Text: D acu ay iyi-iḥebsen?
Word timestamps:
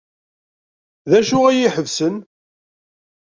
D 1.09 1.11
acu 1.19 1.37
ay 1.47 1.53
iyi-iḥebsen? 1.59 2.15